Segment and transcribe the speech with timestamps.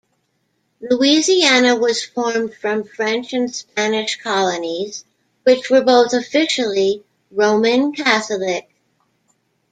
[0.79, 5.05] Louisiana was formed from French and Spanish colonies,
[5.43, 8.67] which were both officially Roman Catholic.